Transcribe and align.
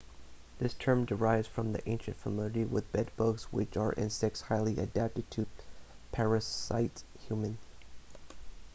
this 0.57 0.73
term 0.73 1.05
derives 1.05 1.47
from 1.47 1.77
ancient 1.85 2.17
familiarity 2.17 2.63
with 2.65 2.91
bed-bugs 2.91 3.43
which 3.53 3.77
are 3.77 3.93
insects 3.93 4.41
highly 4.41 4.79
adapted 4.79 5.29
to 5.29 5.45
parasitize 6.11 7.03
humans 7.27 7.59